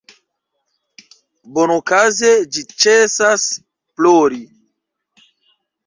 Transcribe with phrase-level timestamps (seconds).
[1.53, 3.47] Bonokaze ĝi ĉesas
[3.95, 4.45] plori.